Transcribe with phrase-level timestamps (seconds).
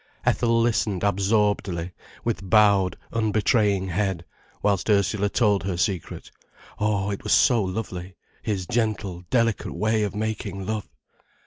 [0.25, 1.91] Ethel listened absorbedly,
[2.23, 4.25] with bowed, unbetraying head,
[4.63, 6.31] whilst Ursula told her secret.
[6.79, 10.89] Oh, it was so lovely, his gentle, delicate way of making love!